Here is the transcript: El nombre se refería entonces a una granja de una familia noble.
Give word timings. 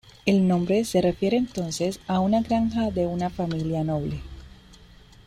El 0.25 0.47
nombre 0.47 0.83
se 0.83 0.99
refería 0.99 1.37
entonces 1.37 1.99
a 2.07 2.19
una 2.21 2.41
granja 2.41 2.89
de 2.89 3.05
una 3.05 3.29
familia 3.29 3.83
noble. 3.83 4.19